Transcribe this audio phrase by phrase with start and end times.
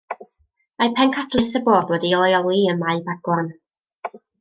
[0.83, 3.57] Mae pencadlys y bwrdd wedi ei leoli ym Mae Baglan.